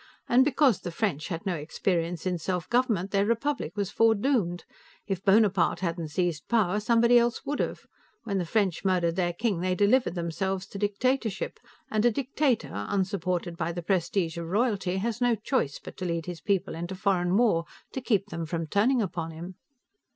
"And 0.27 0.43
because 0.43 0.79
the 0.79 0.89
French 0.89 1.27
had 1.27 1.45
no 1.45 1.53
experience 1.53 2.25
in 2.25 2.39
self 2.39 2.67
government, 2.69 3.11
their 3.11 3.23
republic 3.23 3.73
was 3.77 3.91
foredoomed. 3.91 4.65
If 5.05 5.23
Bonaparte 5.23 5.81
hadn't 5.81 6.07
seized 6.07 6.47
power, 6.47 6.79
somebody 6.79 7.19
else 7.19 7.45
would 7.45 7.59
have; 7.59 7.81
when 8.23 8.39
the 8.39 8.45
French 8.45 8.83
murdered 8.83 9.15
their 9.15 9.31
king, 9.31 9.59
they 9.59 9.75
delivered 9.75 10.15
themselves 10.15 10.65
to 10.69 10.79
dictatorship. 10.79 11.59
And 11.91 12.03
a 12.03 12.09
dictator, 12.09 12.73
unsupported 12.89 13.57
by 13.57 13.71
the 13.71 13.83
prestige 13.83 14.39
of 14.39 14.47
royalty, 14.47 14.97
has 14.97 15.21
no 15.21 15.35
choice 15.35 15.77
but 15.77 15.97
to 15.97 16.05
lead 16.05 16.25
his 16.25 16.41
people 16.41 16.73
into 16.73 16.95
foreign 16.95 17.37
war, 17.37 17.65
to 17.93 18.01
keep 18.01 18.29
them 18.31 18.47
from 18.47 18.65
turning 18.65 19.03
upon 19.03 19.29
him." 19.29 19.53